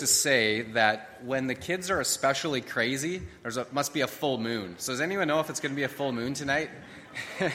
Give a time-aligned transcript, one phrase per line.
[0.00, 4.74] to say that when the kids are especially crazy, there must be a full moon.
[4.78, 6.70] So, does anyone know if it's going to be a full moon tonight?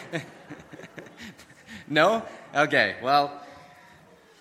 [1.87, 2.23] no?
[2.55, 3.42] Okay, well,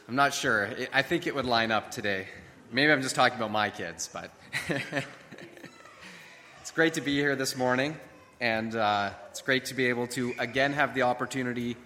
[0.08, 0.70] I'm not sure.
[0.92, 2.26] I think it would line up today.
[2.70, 4.30] Maybe I'm just talking about my kids, but
[6.60, 7.96] it's great to be here this morning,
[8.40, 11.76] and uh, it's great to be able to again have the opportunity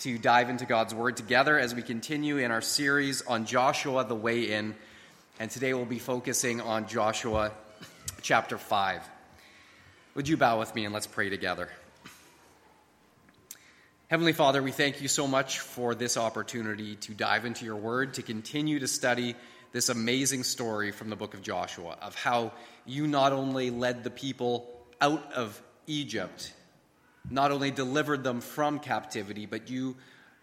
[0.00, 4.14] to dive into God's Word together as we continue in our series on Joshua, the
[4.14, 4.74] way in.
[5.40, 7.52] And today we'll be focusing on Joshua
[8.22, 9.08] chapter 5.
[10.16, 11.68] Would you bow with me and let's pray together?
[14.08, 18.14] Heavenly Father, we thank you so much for this opportunity to dive into your Word,
[18.14, 19.36] to continue to study
[19.70, 22.50] this amazing story from the book of Joshua of how
[22.84, 24.68] you not only led the people
[25.00, 26.52] out of Egypt
[27.30, 29.96] not only delivered them from captivity, but you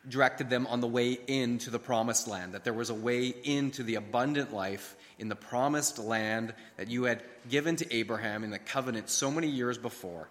[0.09, 3.83] directed them on the way into the promised land, that there was a way into
[3.83, 8.59] the abundant life in the promised land that you had given to Abraham in the
[8.59, 10.29] covenant so many years before,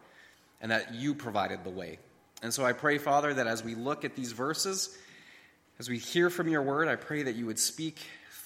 [0.61, 1.99] and that you provided the way.
[2.43, 4.97] And so I pray, Father, that as we look at these verses,
[5.79, 7.99] as we hear from your word, I pray that you would speak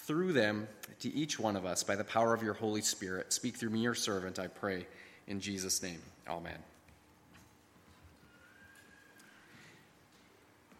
[0.07, 0.69] through them
[1.01, 3.33] to each one of us by the power of your Holy Spirit.
[3.33, 4.87] Speak through me, your servant, I pray.
[5.27, 6.68] In Jesus' name, amen.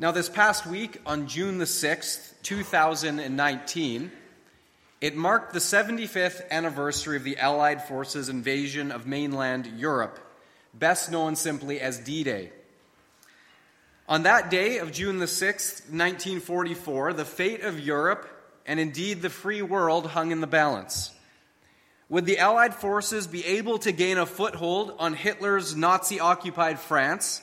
[0.01, 4.13] Now, this past week, on June the 6th, 2019,
[5.01, 10.21] it marked the 75th anniversary of the Allied forces' invasion of mainland Europe,
[10.73, 12.53] best known simply as D Day.
[14.09, 18.29] On that day of June the 6th, 1944, the fate of Europe,
[18.67, 21.11] and indeed the free world, hung in the balance.
[22.09, 27.43] Would the Allied forces be able to gain a foothold on Hitler's Nazi occupied France?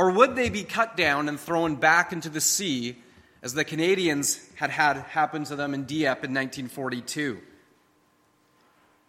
[0.00, 2.96] Or would they be cut down and thrown back into the sea
[3.42, 7.38] as the Canadians had had happen to them in Dieppe in 1942?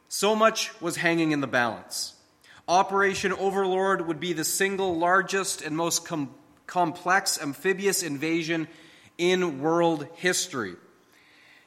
[0.10, 2.16] So much was hanging in the balance.
[2.68, 6.36] Operation Overlord would be the single largest and most com-
[6.68, 8.68] complex amphibious invasion
[9.18, 10.76] in world history.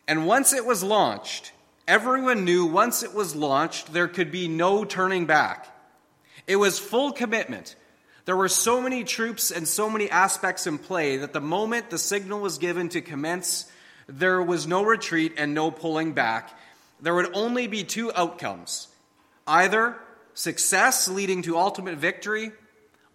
[0.06, 1.52] And once it was launched,
[1.88, 5.66] everyone knew once it was launched, there could be no turning back.
[6.46, 7.74] It was full commitment
[8.24, 11.98] there were so many troops and so many aspects in play that the moment the
[11.98, 13.70] signal was given to commence,
[14.06, 16.56] there was no retreat and no pulling back.
[17.00, 18.88] There would only be two outcomes
[19.46, 19.96] either
[20.32, 22.50] success leading to ultimate victory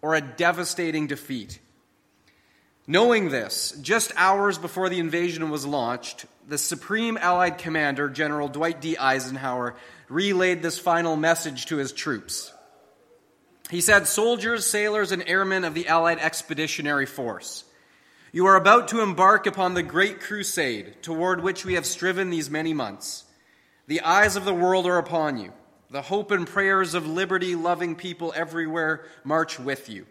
[0.00, 1.58] or a devastating defeat.
[2.86, 8.80] Knowing this, just hours before the invasion was launched, the Supreme Allied Commander, General Dwight
[8.80, 8.96] D.
[8.96, 9.76] Eisenhower,
[10.08, 12.52] relayed this final message to his troops.
[13.70, 17.64] He said, Soldiers, sailors, and airmen of the Allied Expeditionary Force,
[18.32, 22.50] you are about to embark upon the great crusade toward which we have striven these
[22.50, 23.24] many months.
[23.86, 25.52] The eyes of the world are upon you.
[25.90, 30.06] The hope and prayers of liberty loving people everywhere march with you.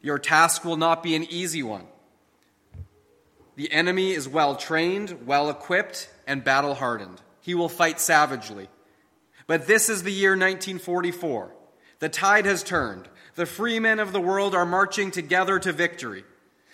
[0.00, 1.86] Your task will not be an easy one.
[3.56, 7.20] The enemy is well trained, well equipped, and battle hardened.
[7.42, 8.68] He will fight savagely.
[9.46, 11.52] But this is the year 1944.
[12.02, 13.06] The tide has turned.
[13.36, 16.24] The free men of the world are marching together to victory.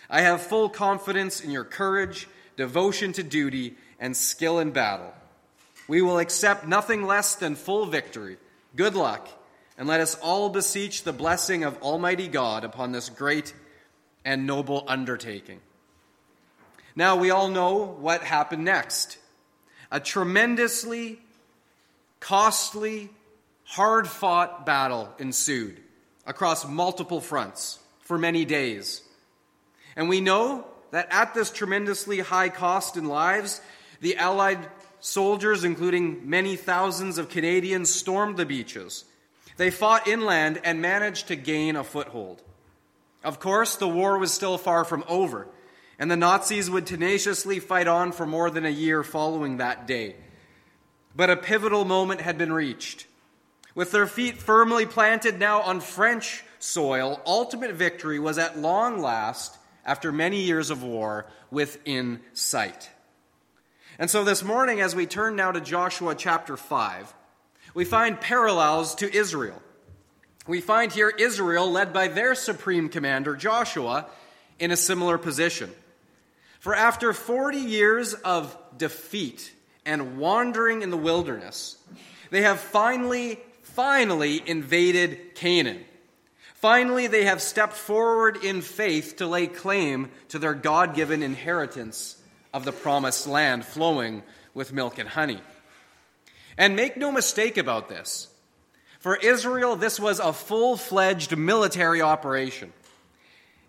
[0.09, 5.13] I have full confidence in your courage, devotion to duty, and skill in battle.
[5.87, 8.39] We will accept nothing less than full victory.
[8.75, 9.29] Good luck,
[9.77, 13.53] and let us all beseech the blessing of Almighty God upon this great
[14.25, 15.61] and noble undertaking.
[16.97, 19.19] Now, we all know what happened next.
[19.93, 21.21] A tremendously
[22.19, 23.11] costly
[23.69, 25.79] hard fought battle ensued
[26.27, 29.03] across multiple fronts for many days.
[29.95, 33.61] And we know that at this tremendously high cost in lives,
[34.01, 34.67] the Allied
[35.01, 39.05] soldiers, including many thousands of Canadians, stormed the beaches.
[39.59, 42.43] They fought inland and managed to gain a foothold.
[43.23, 45.47] Of course, the war was still far from over,
[45.99, 50.17] and the Nazis would tenaciously fight on for more than a year following that day.
[51.15, 53.08] But a pivotal moment had been reached.
[53.79, 59.57] With their feet firmly planted now on French soil, ultimate victory was at long last,
[59.87, 62.91] after many years of war, within sight.
[63.97, 67.15] And so this morning, as we turn now to Joshua chapter 5,
[67.73, 69.63] we find parallels to Israel.
[70.49, 74.09] We find here Israel, led by their supreme commander, Joshua,
[74.59, 75.71] in a similar position.
[76.59, 79.53] For after 40 years of defeat
[79.87, 81.77] and wandering in the wilderness,
[82.31, 83.39] they have finally
[83.75, 85.85] finally invaded Canaan.
[86.55, 92.21] Finally, they have stepped forward in faith to lay claim to their God given inheritance
[92.53, 94.23] of the promised land flowing
[94.55, 95.41] with milk and honey.
[96.57, 98.29] And make no mistake about this.
[98.99, 102.73] For Israel, this was a full fledged military operation.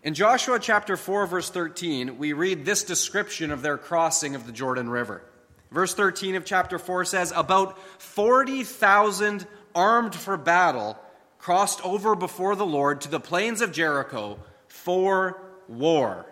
[0.02, 4.52] In Joshua chapter 4, verse 13, we read this description of their crossing of the
[4.52, 5.22] Jordan River.
[5.70, 10.98] Verse 13 of chapter 4 says, About 40,000 armed for battle
[11.38, 14.38] crossed over before the Lord to the plains of Jericho
[14.68, 16.26] for war.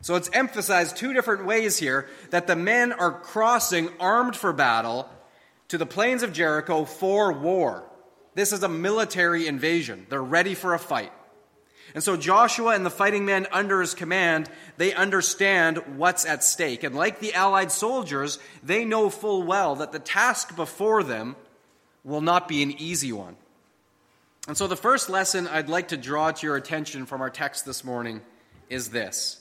[0.00, 5.08] So it's emphasized two different ways here that the men are crossing armed for battle
[5.68, 7.84] to the plains of Jericho for war.
[8.34, 10.06] This is a military invasion.
[10.10, 11.12] They're ready for a fight.
[11.94, 16.82] And so Joshua and the fighting men under his command, they understand what's at stake.
[16.82, 21.36] And like the allied soldiers, they know full well that the task before them
[22.04, 23.36] will not be an easy one.
[24.46, 27.64] And so the first lesson I'd like to draw to your attention from our text
[27.64, 28.20] this morning
[28.68, 29.40] is this.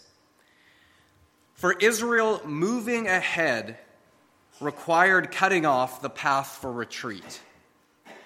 [1.56, 3.77] For Israel, moving ahead
[4.62, 7.42] required cutting off the path for retreat.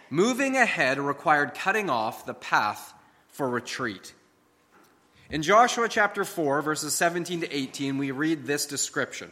[0.09, 2.93] Moving ahead required cutting off the path
[3.29, 4.13] for retreat.
[5.29, 9.31] In Joshua chapter 4, verses 17 to 18, we read this description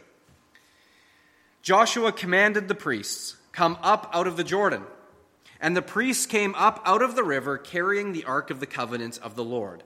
[1.62, 4.82] Joshua commanded the priests, Come up out of the Jordan.
[5.60, 9.18] And the priests came up out of the river carrying the ark of the covenant
[9.22, 9.82] of the Lord.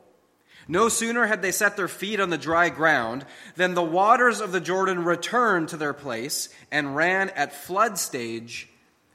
[0.69, 3.25] No sooner had they set their feet on the dry ground
[3.57, 8.69] than the waters of the Jordan returned to their place and ran at flood stage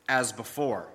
[0.07, 0.87] as before.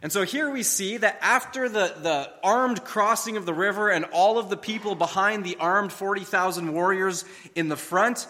[0.00, 4.04] And so here we see that after the, the armed crossing of the river and
[4.12, 7.24] all of the people behind the armed 40,000 warriors
[7.56, 8.28] in the front,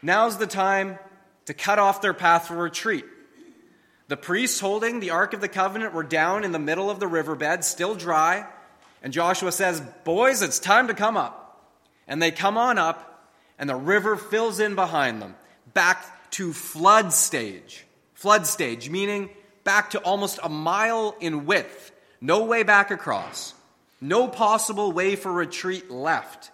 [0.00, 0.98] now's the time
[1.46, 3.04] to cut off their path for retreat.
[4.12, 7.06] The priests holding the Ark of the Covenant were down in the middle of the
[7.06, 8.46] riverbed, still dry,
[9.02, 11.66] and Joshua says, Boys, it's time to come up.
[12.06, 13.26] And they come on up,
[13.58, 15.34] and the river fills in behind them,
[15.72, 17.86] back to flood stage.
[18.12, 19.30] Flood stage, meaning
[19.64, 23.54] back to almost a mile in width, no way back across,
[23.98, 26.50] no possible way for retreat left.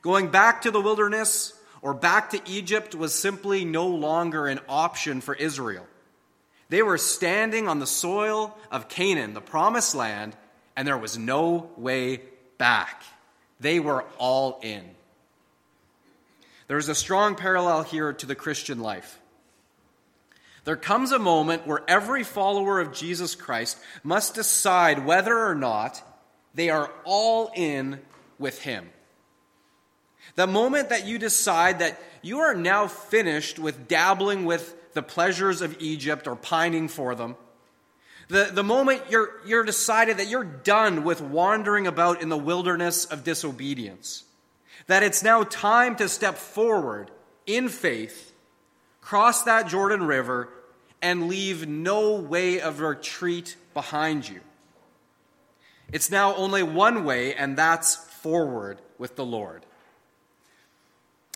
[0.00, 5.20] Going back to the wilderness or back to Egypt was simply no longer an option
[5.20, 5.86] for Israel.
[6.70, 10.36] They were standing on the soil of Canaan, the promised land,
[10.76, 12.22] and there was no way
[12.58, 13.02] back.
[13.58, 14.84] They were all in.
[16.68, 19.18] There is a strong parallel here to the Christian life.
[20.62, 26.00] There comes a moment where every follower of Jesus Christ must decide whether or not
[26.54, 28.00] they are all in
[28.38, 28.88] with Him.
[30.36, 35.60] The moment that you decide that you are now finished with dabbling with the pleasures
[35.60, 37.36] of Egypt or pining for them,
[38.28, 43.04] the, the moment you're, you're decided that you're done with wandering about in the wilderness
[43.04, 44.24] of disobedience,
[44.86, 47.10] that it's now time to step forward
[47.46, 48.30] in faith
[49.00, 50.48] cross that Jordan River,
[51.02, 54.40] and leave no way of retreat behind you.
[55.92, 59.66] It's now only one way, and that's forward with the Lord.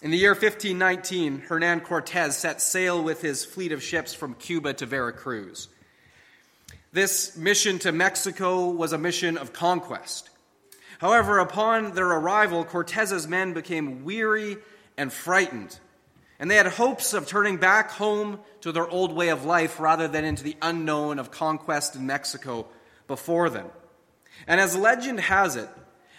[0.03, 4.75] In the year 1519, Hernan Cortez set sail with his fleet of ships from Cuba
[4.75, 5.69] to Veracruz.
[6.93, 10.31] This mission to Mexico was a mission of conquest.
[10.99, 14.59] However, upon their arrival, Cortez's men became weary
[14.97, 15.79] and frightened
[16.39, 20.09] and they had hopes of turning back home to their old way of life rather
[20.09, 22.67] than into the unknown of conquest in Mexico
[23.07, 23.67] before them.
[24.47, 25.69] And as legend has it,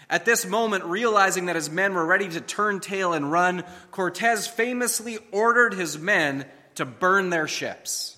[0.08, 4.46] at this moment, realizing that his men were ready to turn tail and run, Cortez
[4.46, 6.46] famously ordered his men
[6.76, 8.16] to burn their ships.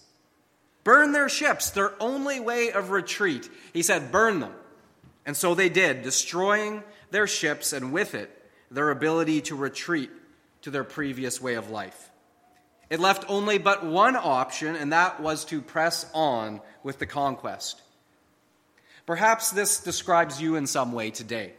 [0.84, 3.48] Burn their ships, their only way of retreat.
[3.72, 4.52] He said, burn them.
[5.24, 8.34] And so they did, destroying their ships and with it
[8.70, 10.10] their ability to retreat
[10.62, 12.10] to their previous way of life.
[12.90, 17.82] It left only but one option, and that was to press on with the conquest.
[19.06, 21.54] Perhaps this describes you in some way today.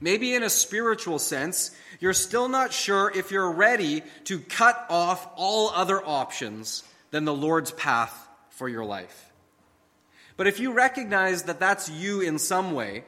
[0.00, 5.28] Maybe in a spiritual sense, you're still not sure if you're ready to cut off
[5.36, 9.30] all other options than the Lord's path for your life.
[10.38, 13.04] But if you recognize that that's you in some way,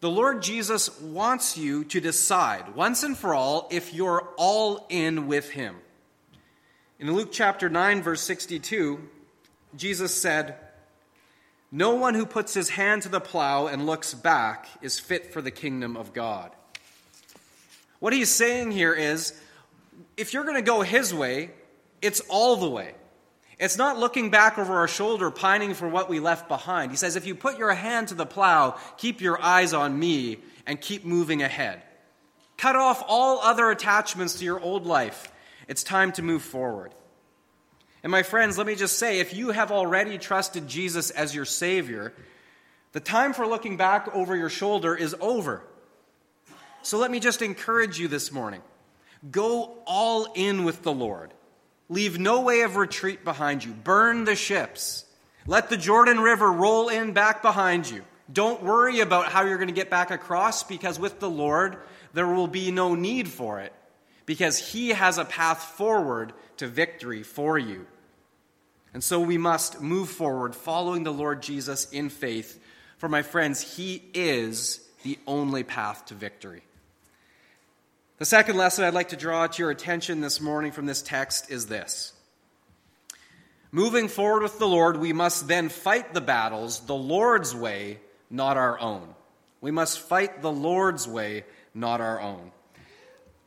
[0.00, 5.28] the Lord Jesus wants you to decide once and for all if you're all in
[5.28, 5.76] with Him.
[6.98, 8.98] In Luke chapter 9, verse 62,
[9.76, 10.56] Jesus said,
[11.74, 15.40] No one who puts his hand to the plow and looks back is fit for
[15.40, 16.50] the kingdom of God.
[17.98, 19.32] What he's saying here is
[20.18, 21.50] if you're going to go his way,
[22.02, 22.92] it's all the way.
[23.58, 26.90] It's not looking back over our shoulder, pining for what we left behind.
[26.90, 30.38] He says, if you put your hand to the plow, keep your eyes on me
[30.66, 31.80] and keep moving ahead.
[32.58, 35.32] Cut off all other attachments to your old life.
[35.68, 36.92] It's time to move forward.
[38.02, 41.44] And my friends, let me just say if you have already trusted Jesus as your
[41.44, 42.12] Savior,
[42.92, 45.62] the time for looking back over your shoulder is over.
[46.82, 48.62] So let me just encourage you this morning
[49.30, 51.32] go all in with the Lord.
[51.88, 53.72] Leave no way of retreat behind you.
[53.72, 55.04] Burn the ships.
[55.46, 58.02] Let the Jordan River roll in back behind you.
[58.32, 61.76] Don't worry about how you're going to get back across because with the Lord,
[62.14, 63.72] there will be no need for it
[64.26, 67.86] because He has a path forward to victory for you.
[68.94, 72.60] And so we must move forward following the Lord Jesus in faith.
[72.98, 76.62] For my friends, He is the only path to victory.
[78.18, 81.50] The second lesson I'd like to draw to your attention this morning from this text
[81.50, 82.12] is this.
[83.72, 87.98] Moving forward with the Lord, we must then fight the battles the Lord's way,
[88.30, 89.14] not our own.
[89.62, 92.52] We must fight the Lord's way, not our own.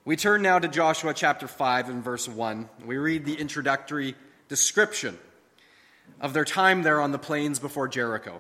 [0.07, 2.69] We turn now to Joshua chapter 5 and verse 1.
[2.85, 4.13] We read the introductory
[4.47, 5.17] description
[6.21, 8.39] of their time there on the plains before Jericho.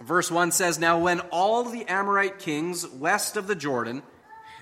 [0.00, 4.02] Verse 1 says Now, when all the Amorite kings west of the Jordan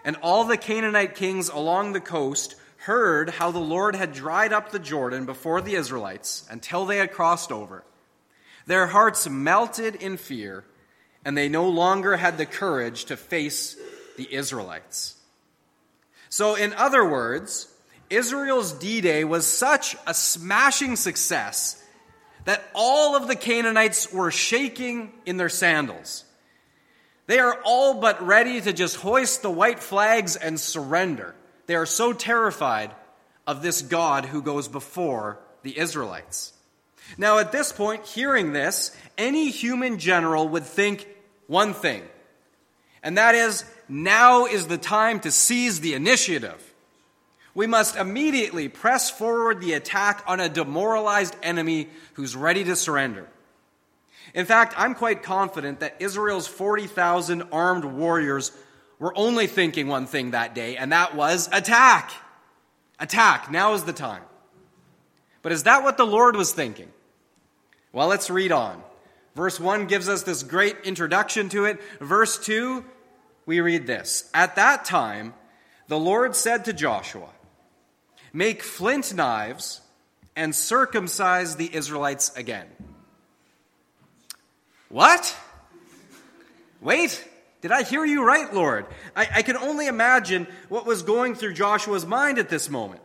[0.04, 4.72] and all the Canaanite kings along the coast heard how the Lord had dried up
[4.72, 7.84] the Jordan before the Israelites until they had crossed over,
[8.66, 10.64] their hearts melted in fear,
[11.24, 13.76] and they no longer had the courage to face
[14.16, 15.15] the Israelites.
[16.28, 17.68] So, in other words,
[18.10, 21.82] Israel's D Day was such a smashing success
[22.44, 26.24] that all of the Canaanites were shaking in their sandals.
[27.26, 31.34] They are all but ready to just hoist the white flags and surrender.
[31.66, 32.92] They are so terrified
[33.46, 36.52] of this God who goes before the Israelites.
[37.18, 41.06] Now, at this point, hearing this, any human general would think
[41.46, 42.02] one thing,
[43.02, 46.74] and that is now is the time to seize the initiative.
[47.54, 53.26] We must immediately press forward the attack on a demoralized enemy who's ready to surrender.
[54.34, 58.52] In fact, I'm quite confident that Israel's 40,000 armed warriors
[58.98, 62.12] were only thinking one thing that day, and that was attack.
[62.98, 63.50] Attack.
[63.50, 64.22] Now is the time.
[65.42, 66.90] But is that what the Lord was thinking?
[67.92, 68.82] Well, let's read on.
[69.34, 71.80] Verse 1 gives us this great introduction to it.
[72.00, 72.84] Verse 2,
[73.46, 75.32] we read this At that time,
[75.88, 77.28] the Lord said to Joshua,
[78.32, 79.80] Make flint knives
[80.34, 82.66] and circumcise the Israelites again.
[84.88, 85.34] What?
[86.80, 87.26] Wait,
[87.62, 88.86] did I hear you right, Lord?
[89.16, 93.00] I, I, can only imagine what was going through Joshua's mind at this moment.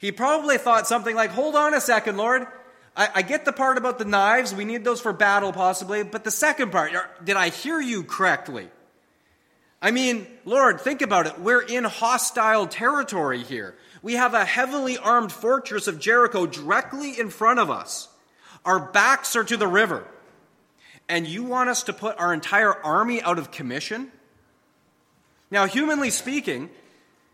[0.00, 2.46] He probably thought something like, Hold on a second, Lord.
[2.96, 4.54] I, I get the part about the knives.
[4.54, 6.02] We need those for battle, possibly.
[6.02, 6.92] But the second part,
[7.24, 8.68] did I hear you correctly?
[9.84, 11.38] I mean, Lord, think about it.
[11.38, 13.74] We're in hostile territory here.
[14.00, 18.08] We have a heavily armed fortress of Jericho directly in front of us.
[18.64, 20.08] Our backs are to the river.
[21.06, 24.10] And you want us to put our entire army out of commission?
[25.50, 26.70] Now, humanly speaking,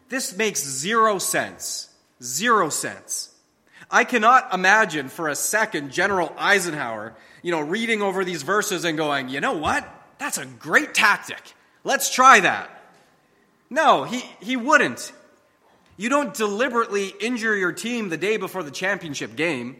[0.08, 1.88] this makes zero sense.
[2.20, 3.32] Zero sense.
[3.92, 8.98] I cannot imagine for a second General Eisenhower, you know, reading over these verses and
[8.98, 9.88] going, you know what?
[10.18, 11.54] That's a great tactic.
[11.84, 12.70] Let's try that.
[13.70, 15.12] No, he, he wouldn't.
[15.96, 19.76] You don't deliberately injure your team the day before the championship game.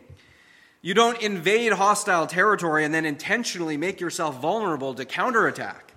[0.82, 5.92] You don't invade hostile territory and then intentionally make yourself vulnerable to counterattack.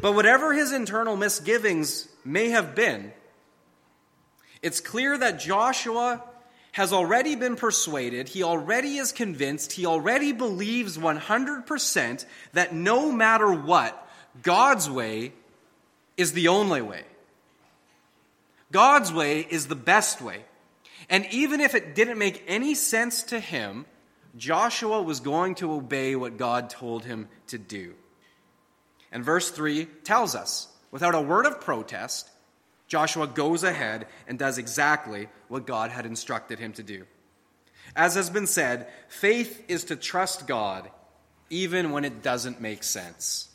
[0.00, 3.12] But whatever his internal misgivings may have been,
[4.60, 6.22] it's clear that Joshua
[6.72, 13.52] has already been persuaded, he already is convinced, he already believes 100% that no matter
[13.52, 14.01] what,
[14.40, 15.32] God's way
[16.16, 17.02] is the only way.
[18.70, 20.44] God's way is the best way.
[21.10, 23.84] And even if it didn't make any sense to him,
[24.36, 27.94] Joshua was going to obey what God told him to do.
[29.10, 32.30] And verse 3 tells us without a word of protest,
[32.88, 37.04] Joshua goes ahead and does exactly what God had instructed him to do.
[37.94, 40.90] As has been said, faith is to trust God
[41.50, 43.48] even when it doesn't make sense.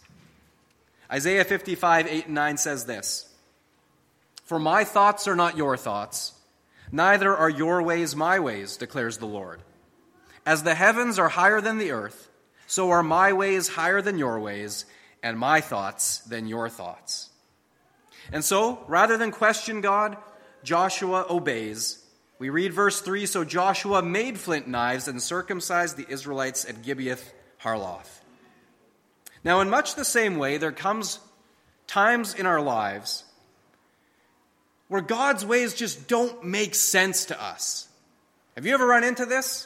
[1.12, 3.28] Isaiah 55, 8 and 9 says this
[4.48, 6.32] for my thoughts are not your thoughts,
[6.90, 9.62] neither are your ways my ways, declares the Lord.
[10.46, 12.30] As the heavens are higher than the earth,
[12.66, 14.86] so are my ways higher than your ways,
[15.22, 17.30] and my thoughts than your thoughts.
[18.32, 20.16] And so, rather than question God,
[20.64, 22.02] Joshua obeys.
[22.40, 27.34] We read verse 3 So Joshua made flint knives and circumcised the Israelites at Gibeath
[27.62, 28.17] Haaraloth.
[29.48, 31.22] Now, in much the same way, there comes
[31.88, 33.24] times in our lives
[34.90, 37.88] where God's ways just don't make sense to us.
[38.56, 39.66] Have you ever run into this?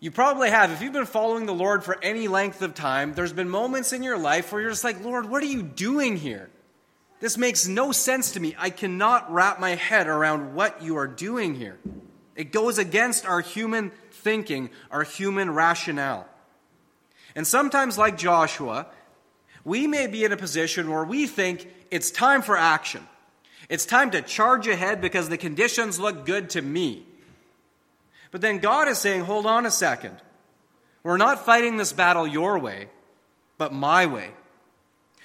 [0.00, 0.70] You probably have.
[0.70, 4.02] If you've been following the Lord for any length of time, there's been moments in
[4.02, 6.50] your life where you're just like, Lord, what are you doing here?
[7.20, 8.54] This makes no sense to me.
[8.58, 11.78] I cannot wrap my head around what you are doing here.
[12.36, 16.28] It goes against our human thinking, our human rationale.
[17.34, 18.86] And sometimes, like Joshua,
[19.64, 23.06] we may be in a position where we think it's time for action.
[23.68, 27.06] It's time to charge ahead because the conditions look good to me.
[28.30, 30.16] But then God is saying, hold on a second.
[31.02, 32.88] We're not fighting this battle your way,
[33.58, 34.30] but my way.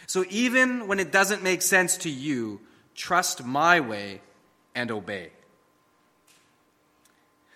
[0.08, 2.62] So even when it doesn't make sense to you,
[2.96, 4.22] trust my way
[4.76, 5.32] and obey.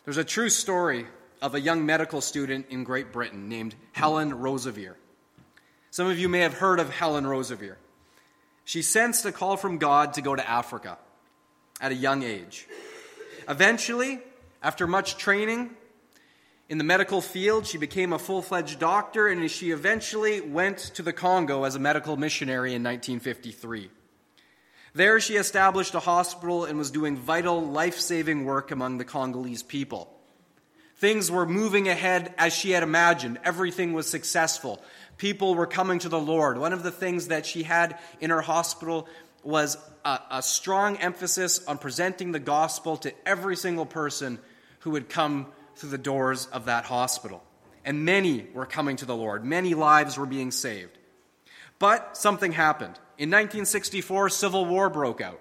[0.05, 1.05] There's a true story
[1.43, 4.95] of a young medical student in Great Britain named Helen Roseveare.
[5.91, 7.75] Some of you may have heard of Helen Roseveare.
[8.63, 10.97] She sensed a call from God to go to Africa
[11.81, 12.65] at a young age.
[13.49, 14.21] Eventually,
[14.63, 15.71] after much training
[16.69, 21.01] in the medical field, she became a full fledged doctor and she eventually went to
[21.01, 23.89] the Congo as a medical missionary in 1953.
[24.95, 29.63] There, she established a hospital and was doing vital, life saving work among the Congolese
[29.63, 30.12] people.
[30.97, 33.39] Things were moving ahead as she had imagined.
[33.43, 34.81] Everything was successful.
[35.17, 36.57] People were coming to the Lord.
[36.57, 39.07] One of the things that she had in her hospital
[39.43, 44.39] was a, a strong emphasis on presenting the gospel to every single person
[44.79, 47.43] who would come through the doors of that hospital.
[47.85, 50.97] And many were coming to the Lord, many lives were being saved.
[51.79, 52.95] But something happened.
[53.17, 55.39] In 1964, civil war broke out.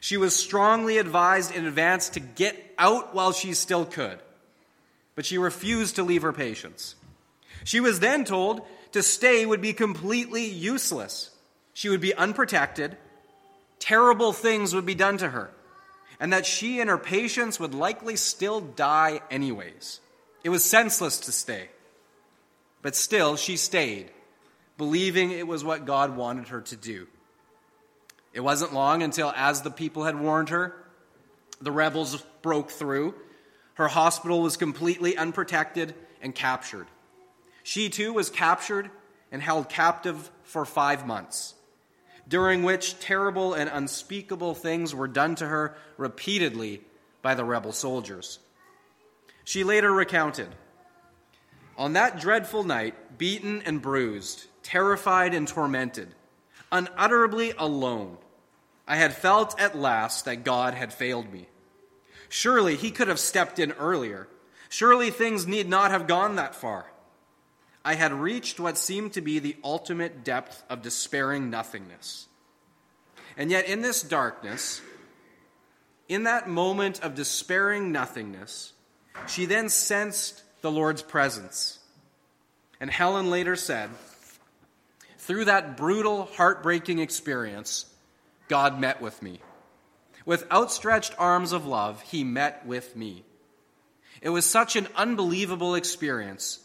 [0.00, 4.20] She was strongly advised in advance to get out while she still could,
[5.18, 6.94] but she refused to leave her patients.
[7.64, 11.32] She was then told to stay would be completely useless.
[11.74, 12.96] She would be unprotected,
[13.80, 15.50] terrible things would be done to her
[16.20, 19.98] and that she and her patients would likely still die anyways.
[20.44, 21.68] It was senseless to stay.
[22.80, 24.12] But still, she stayed,
[24.76, 27.08] believing it was what God wanted her to do.
[28.32, 30.76] It wasn't long until, as the people had warned her,
[31.60, 33.16] the rebels broke through.
[33.78, 36.88] Her hospital was completely unprotected and captured.
[37.62, 38.90] She too was captured
[39.30, 41.54] and held captive for five months
[42.26, 46.82] during which terrible and unspeakable things were done to her repeatedly
[47.22, 48.40] by the rebel soldiers.
[49.44, 50.48] She later recounted
[51.76, 56.16] On that dreadful night, beaten and bruised, terrified and tormented,
[56.72, 58.18] unutterably alone,
[58.88, 61.46] I had felt at last that God had failed me.
[62.28, 64.28] Surely he could have stepped in earlier.
[64.68, 66.90] Surely things need not have gone that far.
[67.84, 72.26] I had reached what seemed to be the ultimate depth of despairing nothingness.
[73.36, 74.82] And yet, in this darkness,
[76.08, 78.72] in that moment of despairing nothingness,
[79.26, 81.78] she then sensed the Lord's presence.
[82.80, 83.90] And Helen later said,
[85.18, 87.86] through that brutal, heartbreaking experience,
[88.48, 89.40] God met with me.
[90.28, 93.24] With outstretched arms of love, He met with me.
[94.20, 96.60] It was such an unbelievable experience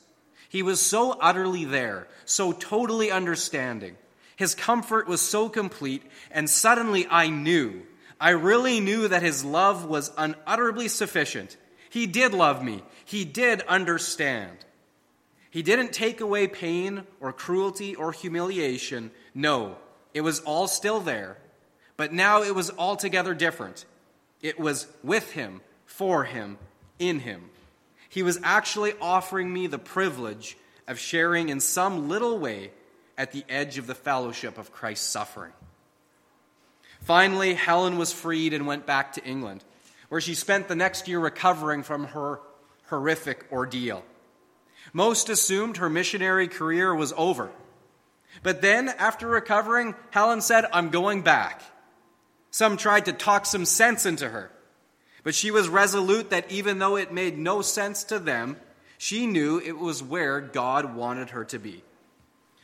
[0.50, 3.96] he was so utterly there, so totally understanding.
[4.36, 7.84] His comfort was so complete, and suddenly I knew,
[8.22, 11.58] I really knew that his love was unutterably sufficient.
[11.90, 14.58] He did love me, he did understand.
[15.50, 19.10] He didn't take away pain or cruelty or humiliation.
[19.34, 19.78] No,
[20.14, 21.38] it was all still there.
[21.98, 23.86] But now it was altogether different.
[24.42, 26.58] It was with him, for him,
[27.00, 27.50] in him.
[28.10, 32.72] He was actually offering me the privilege of sharing in some little way
[33.18, 35.54] at the edge of the fellowship of Christ's suffering.
[37.02, 39.64] Finally, Helen was freed and went back to England,
[40.10, 42.40] where she spent the next year recovering from her
[42.88, 44.04] horrific ordeal.
[44.94, 47.52] Most assumed her missionary career was over.
[48.42, 51.62] But then, after recovering, Helen said, I'm going back.
[52.54, 54.52] Some tried to talk some sense into her.
[55.24, 58.58] But she was resolute that even though it made no sense to them,
[59.00, 61.84] she knew it was where God wanted her to be.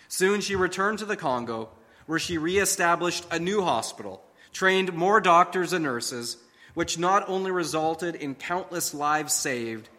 [0.07, 1.69] Soon she returned to the Congo,
[2.05, 4.21] where she reestablished a new hospital,
[4.53, 6.37] trained more doctors and nurses,
[6.75, 9.89] which not only resulted in countless lives saved,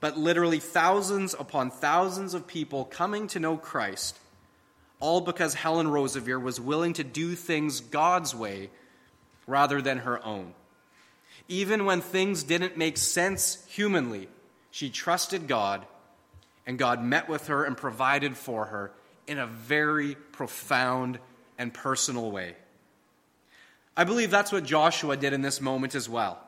[0.00, 4.18] but literally thousands upon thousands of people coming to know Christ,
[4.98, 8.68] all because Helen Roseveare was willing to do things God's way
[9.50, 10.54] rather than her own.
[11.48, 14.28] Even when things didn't make sense humanly,
[14.70, 15.84] she trusted God,
[16.66, 18.92] and God met with her and provided for her
[19.26, 21.18] in a very profound
[21.58, 22.54] and personal way.
[23.96, 26.38] I believe that's what Joshua did in this moment as well.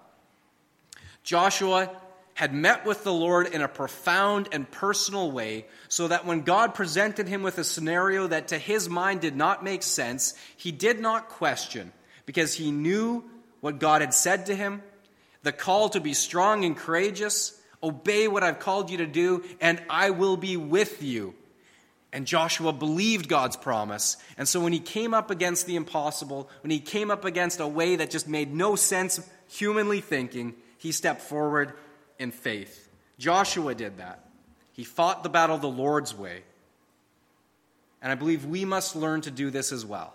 [1.25, 1.91] Joshua
[2.35, 6.75] had met with the Lord in a profound and personal way, so that when God
[6.75, 10.99] presented him with a scenario that to his mind did not make sense, he did
[10.99, 11.93] not question,
[12.27, 13.25] because he knew
[13.61, 14.83] what God had said to him,
[15.43, 19.83] the call to be strong and courageous, obey what I've called you to do, and
[19.91, 21.35] I will be with you.
[22.13, 24.19] And Joshua believed God's promise.
[24.37, 27.67] And so when he came up against the impossible, when he came up against a
[27.67, 31.73] way that just made no sense humanly thinking, he stepped forward
[32.19, 32.91] in faith.
[33.19, 34.29] Joshua did that.
[34.73, 36.43] He fought the battle the Lord's way.
[38.03, 40.13] And I believe we must learn to do this as well.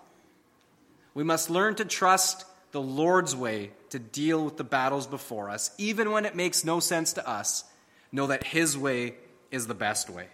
[1.18, 5.72] We must learn to trust the Lord's way to deal with the battles before us,
[5.76, 7.64] even when it makes no sense to us.
[8.12, 9.16] Know that His way
[9.50, 10.28] is the best way.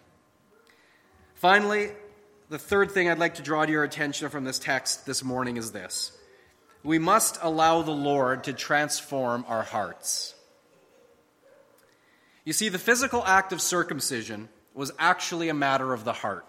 [1.37, 1.88] Finally,
[2.51, 5.57] the third thing I'd like to draw to your attention from this text this morning
[5.57, 6.12] is this
[6.83, 10.35] we must allow the Lord to transform our hearts.
[12.44, 16.44] You see, the physical act of circumcision was actually a matter of the heart.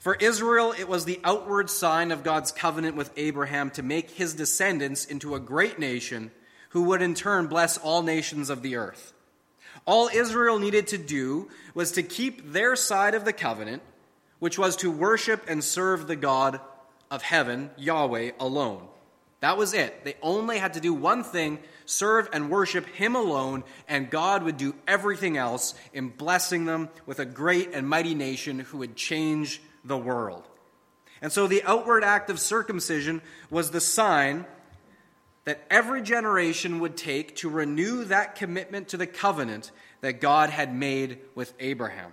[0.00, 4.32] For Israel, it was the outward sign of God's covenant with Abraham to make his
[4.32, 6.30] descendants into a great nation
[6.70, 9.12] who would in turn bless all nations of the earth.
[9.84, 13.82] All Israel needed to do was to keep their side of the covenant,
[14.38, 16.60] which was to worship and serve the God
[17.10, 18.88] of heaven, Yahweh, alone.
[19.40, 20.04] That was it.
[20.04, 24.56] They only had to do one thing serve and worship Him alone, and God would
[24.56, 29.60] do everything else in blessing them with a great and mighty nation who would change
[29.84, 30.44] the world.
[31.22, 34.46] And so the outward act of circumcision was the sign
[35.44, 40.74] that every generation would take to renew that commitment to the covenant that God had
[40.74, 42.12] made with Abraham.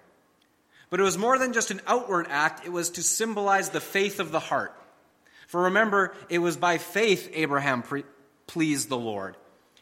[0.90, 4.20] But it was more than just an outward act, it was to symbolize the faith
[4.20, 4.74] of the heart.
[5.48, 8.04] For remember, it was by faith Abraham pre-
[8.48, 9.36] pleased the Lord.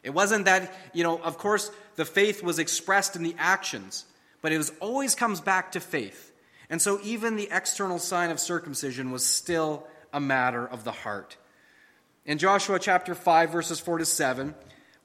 [0.03, 4.05] It wasn't that, you know, of course, the faith was expressed in the actions,
[4.41, 6.31] but it was, always comes back to faith.
[6.69, 11.37] And so even the external sign of circumcision was still a matter of the heart.
[12.25, 14.55] In Joshua chapter 5, verses 4 to 7,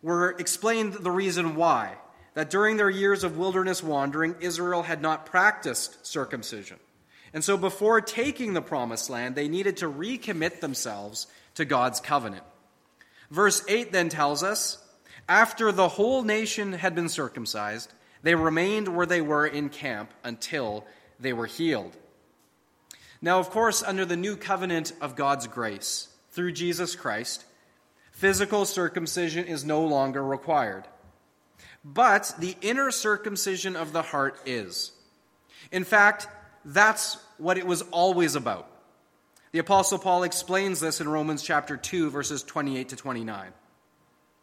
[0.03, 1.96] we're explained the reason why.
[2.35, 6.79] That during their years of wilderness wandering, Israel had not practiced circumcision.
[7.35, 12.44] And so before taking the promised land, they needed to recommit themselves to God's covenant.
[13.31, 14.79] Verse 8 then tells us
[15.29, 17.92] after the whole nation had been circumcised,
[18.23, 20.85] they remained where they were in camp until
[21.20, 21.96] they were healed.
[23.22, 27.44] Now, of course, under the new covenant of God's grace, through Jesus Christ,
[28.12, 30.85] physical circumcision is no longer required.
[31.85, 34.92] But the inner circumcision of the heart is.
[35.70, 36.28] In fact,
[36.64, 38.70] that's what it was always about.
[39.52, 43.52] The Apostle Paul explains this in Romans chapter 2, verses 28 to 29.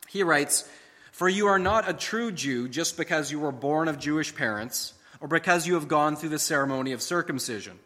[0.09, 0.67] He writes,
[1.11, 4.93] For you are not a true Jew just because you were born of Jewish parents
[5.19, 7.79] or because you have gone through the ceremony of circumcision.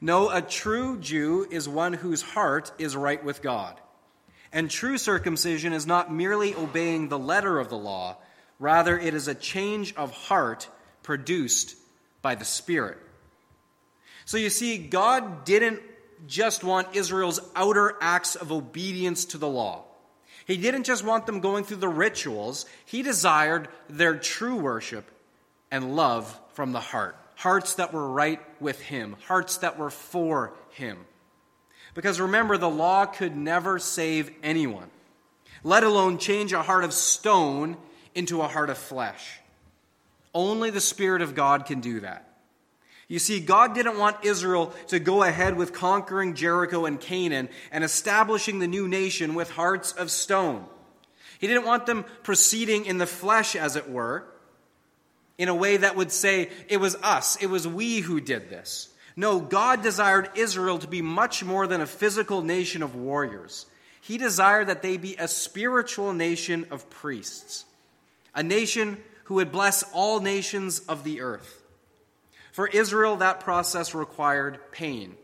[0.00, 3.80] No, a true Jew is one whose heart is right with God.
[4.52, 8.16] And true circumcision is not merely obeying the letter of the law,
[8.58, 10.68] rather, it is a change of heart
[11.02, 11.76] produced
[12.22, 12.98] by the Spirit.
[14.24, 15.80] So you see, God didn't
[16.26, 19.84] just want Israel's outer acts of obedience to the law.
[20.46, 25.10] He didn't just want them going through the rituals, he desired their true worship
[25.70, 27.14] and love from the heart.
[27.36, 30.98] Hearts that were right with him, hearts that were for him.
[31.94, 34.90] Because remember, the law could never save anyone,
[35.62, 37.76] let alone change a heart of stone
[38.12, 39.38] into a heart of flesh.
[40.34, 42.28] Only the Spirit of God can do that.
[43.06, 47.84] You see, God didn't want Israel to go ahead with conquering Jericho and Canaan and
[47.84, 50.66] establishing the new nation with hearts of stone.
[51.38, 54.26] He didn't want them proceeding in the flesh, as it were,
[55.38, 58.88] in a way that would say, it was us, it was we who did this.
[59.16, 63.66] No, God desired Israel to be much more than a physical nation of warriors.
[64.00, 67.64] He desired that they be a spiritual nation of priests,
[68.34, 71.62] a nation who would bless all nations of the earth.
[72.52, 75.16] For Israel, that process required pain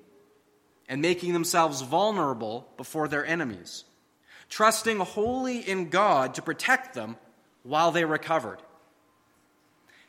[0.89, 3.85] and making themselves vulnerable before their enemies,
[4.49, 7.17] trusting wholly in God to protect them
[7.63, 8.59] while they recovered.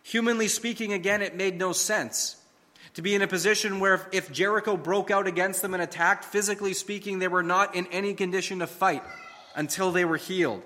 [0.06, 2.36] Humanly speaking, again, it made no sense
[2.94, 6.74] to be in a position where if Jericho broke out against them and attacked, physically
[6.76, 9.02] speaking, they were not in any condition to fight
[9.56, 10.62] until they were healed.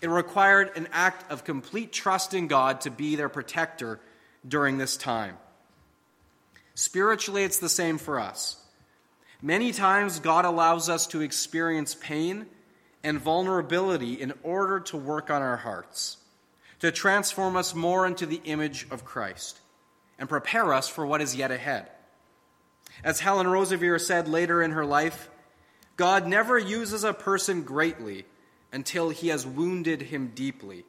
[0.00, 4.00] It required an act of complete trust in God to be their protector
[4.46, 5.38] during this time.
[6.74, 8.60] Spiritually, it's the same for us.
[9.40, 12.46] Many times, God allows us to experience pain
[13.04, 16.16] and vulnerability in order to work on our hearts,
[16.80, 19.60] to transform us more into the image of Christ
[20.18, 21.88] and prepare us for what is yet ahead.
[23.02, 25.30] As Helen Roseveare said later in her life,
[25.96, 28.24] God never uses a person greatly
[28.72, 30.84] until he has wounded him deeply.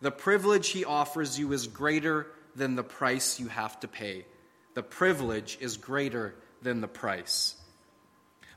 [0.00, 4.26] The privilege he offers you is greater than the price you have to pay.
[4.74, 7.56] The privilege is greater than the price.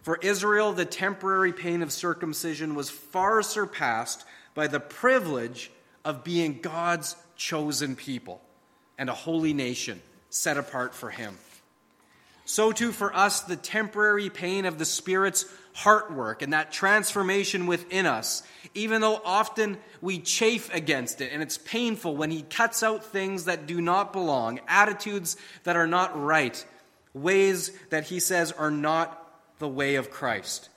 [0.01, 5.69] For Israel, the temporary pain of circumcision was far surpassed by the privilege
[6.07, 8.41] of being God's chosen people
[8.97, 11.37] and a holy nation set apart for Him.
[12.45, 17.67] So, too, for us, the temporary pain of the Spirit's heart work and that transformation
[17.67, 18.41] within us,
[18.73, 23.43] even though often we chafe against it and it's painful when He cuts out things
[23.43, 26.65] that do not belong, attitudes that are not right,
[27.13, 30.69] ways that He says are not the way of Christ.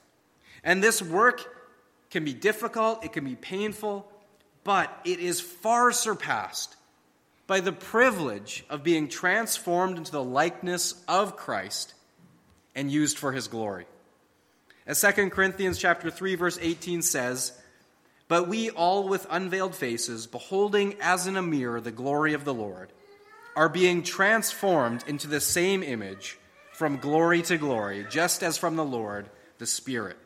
[0.65, 1.41] And this work
[2.11, 4.10] can be difficult, it can be painful,
[4.65, 6.77] but it is far surpassed
[7.47, 11.95] by the privilege of being transformed into the likeness of Christ
[12.75, 13.87] and used for his glory.
[14.87, 17.53] As 2 Corinthians chapter 3 verse 18 says,
[18.29, 22.55] "But we all with unveiled faces, beholding as in a mirror the glory of the
[22.55, 22.93] Lord,
[23.57, 26.39] are being transformed into the same image
[26.73, 30.17] from glory to glory, just as from the Lord, the Spirit."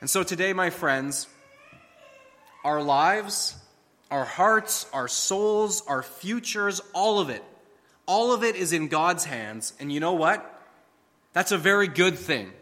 [0.00, 1.26] And so today, my friends,
[2.64, 3.56] our lives
[4.12, 7.42] our hearts, our souls, our futures, all of it.
[8.04, 9.72] All of it is in God's hands.
[9.80, 10.46] And you know what?
[11.32, 12.52] That's a very good thing.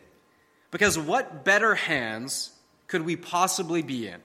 [0.70, 2.52] Because what better hands
[2.86, 4.20] could we possibly be in?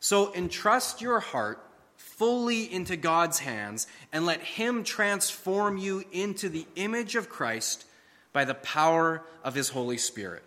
[0.00, 1.62] So entrust your heart
[1.96, 7.84] fully into God's hands and let Him transform you into the image of Christ
[8.32, 10.42] by the power of His Holy Spirit.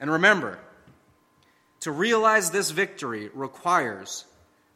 [0.00, 0.58] And remember,
[1.80, 4.24] to realize this victory requires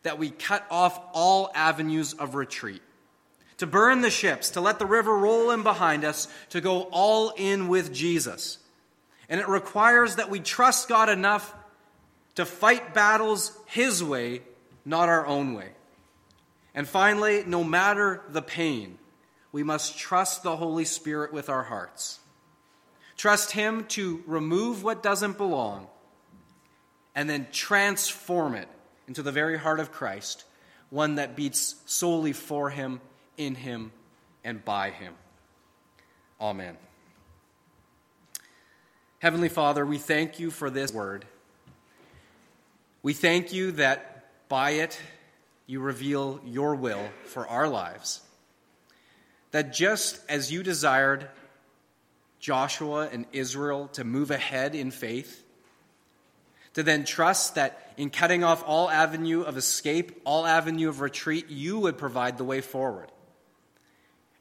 [0.02, 2.82] that we cut off all avenues of retreat,
[3.58, 7.32] to burn the ships, to let the river roll in behind us, to go all
[7.36, 8.58] in with Jesus.
[9.28, 11.54] And it requires that we trust God enough
[12.34, 14.42] to fight battles His way,
[14.84, 15.70] not our own way.
[16.74, 18.98] And finally, no matter the pain,
[19.52, 22.18] we must trust the Holy Spirit with our hearts.
[23.16, 25.86] Trust Him to remove what doesn't belong
[27.14, 28.68] and then transform it
[29.08, 30.44] into the very heart of Christ,
[30.90, 33.00] one that beats solely for him,
[33.36, 33.92] in him,
[34.44, 35.14] and by him.
[36.40, 36.76] Amen.
[39.18, 41.24] Heavenly Father, we thank you for this word.
[43.02, 45.00] We thank you that by it
[45.66, 48.20] you reveal your will for our lives.
[49.52, 51.28] That just as you desired
[52.40, 55.44] Joshua and Israel to move ahead in faith,
[56.74, 61.50] to then trust that in cutting off all avenue of escape, all avenue of retreat,
[61.50, 63.10] you would provide the way forward.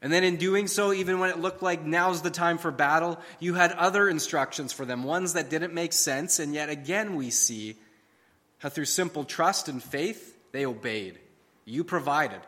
[0.02, 3.20] And then in doing so, even when it looked like now's the time for battle,
[3.40, 7.30] you had other instructions for them, ones that didn't make sense, and yet again we
[7.30, 7.76] see
[8.58, 11.20] how through simple trust and faith, they obeyed.
[11.66, 12.42] You provided.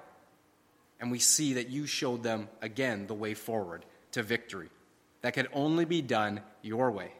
[0.99, 4.69] And we see that you showed them again the way forward to victory
[5.21, 7.11] that could only be done your way.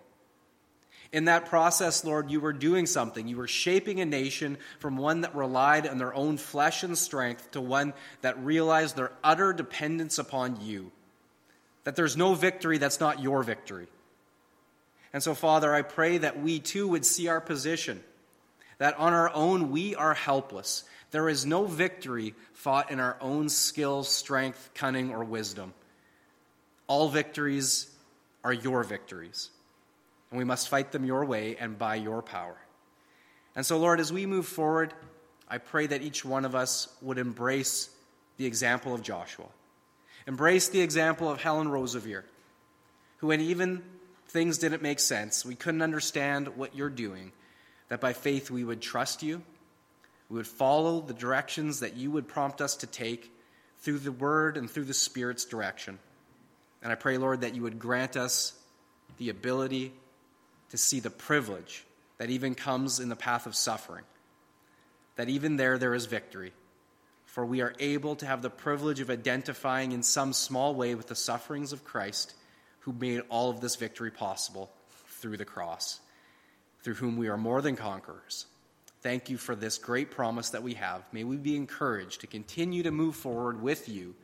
[1.14, 3.28] In that process, Lord, you were doing something.
[3.28, 7.52] You were shaping a nation from one that relied on their own flesh and strength
[7.52, 10.92] to one that realized their utter dependence upon you.
[11.84, 13.86] That there's no victory that's not your victory.
[15.14, 18.04] And so, Father, I pray that we too would see our position,
[18.80, 20.84] that on our own we are helpless.
[21.12, 25.76] There is no victory fought in our own skill, strength, cunning, or wisdom.
[26.88, 27.88] All victories
[28.44, 29.52] are your victories
[30.34, 32.58] and we must fight them your way and by your power.
[33.56, 34.92] And so, Lord, as we move forward,
[35.48, 37.88] I pray that each one of us would embrace
[38.38, 39.46] the example of Joshua,
[40.26, 42.24] embrace the example of Helen Roseveare,
[43.18, 43.84] who, when even
[44.30, 47.32] things didn't make sense, we couldn't understand what you're doing,
[47.90, 49.44] that by faith we would trust you,
[50.30, 53.32] we would follow the directions that you would prompt us to take
[53.82, 56.00] through the Word and through the Spirit's direction.
[56.82, 58.54] And I pray, Lord, that you would grant us
[59.20, 59.94] the ability
[60.74, 61.86] to see the privilege
[62.18, 64.04] that even comes in the path of suffering,
[65.18, 66.52] that even there there is victory.
[67.28, 71.06] For we are able to have the privilege of identifying in some small way with
[71.06, 72.34] the sufferings of Christ,
[72.80, 74.72] who made all of this victory possible
[75.20, 76.00] through the cross,
[76.82, 78.48] through whom we are more than conquerors.
[79.02, 81.04] Thank you for this great promise that we have.
[81.12, 84.16] May we be encouraged to continue to move forward with you,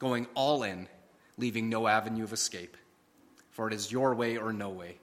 [0.00, 0.88] going all in,
[1.36, 2.76] leaving no avenue of escape.
[3.52, 4.98] For it is your way or no way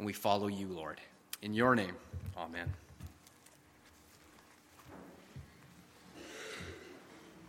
[0.00, 0.98] and we follow you, Lord.
[1.42, 1.94] In your name,
[2.34, 2.72] amen.